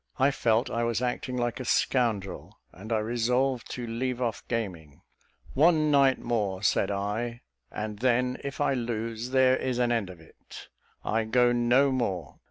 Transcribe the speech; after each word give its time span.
I 0.17 0.31
felt 0.31 0.71
I 0.71 0.83
was 0.83 1.03
acting 1.03 1.37
like 1.37 1.59
a 1.59 1.63
scoundrel; 1.63 2.57
and 2.71 2.91
I 2.91 2.97
resolved 2.97 3.69
to 3.73 3.85
leave 3.85 4.19
off 4.19 4.41
gaming. 4.47 5.03
"One 5.53 5.91
night 5.91 6.17
more," 6.17 6.63
said 6.63 6.89
I, 6.89 7.41
"and 7.71 7.99
then, 7.99 8.37
if 8.43 8.59
I 8.59 8.73
lose, 8.73 9.29
there 9.29 9.55
is 9.57 9.77
an 9.77 9.91
end 9.91 10.09
of 10.09 10.19
it; 10.19 10.69
I 11.05 11.25
go 11.25 11.51
no 11.51 11.91
more." 11.91 12.39